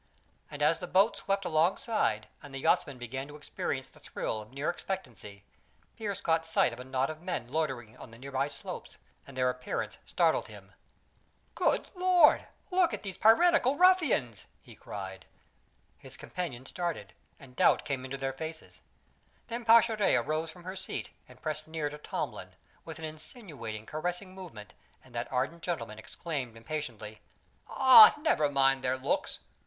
[0.49, 4.51] And as the boat swept alongside and the yachtsmen began to experience the thrill of
[4.51, 5.43] near expectancy,
[5.95, 9.47] Pearse caught sight of a knot of men loitering on the nearby slopes, and their
[9.51, 10.71] appearance startled him.
[11.53, 15.27] "Good Lord, look at those piratical ruffians!" he cried.
[15.99, 18.81] His companions started, and doubt came into their faces.
[19.49, 22.55] Then Pascherette arose from her seat and pressed near to Tomlin,
[22.85, 24.73] with an insinuating, caressing movement;
[25.03, 27.21] and that ardent gentleman exclaimed impatiently:
[27.69, 29.37] "Oh, never mind their looks!